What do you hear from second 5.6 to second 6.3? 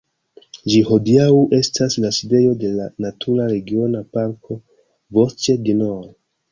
du Nord".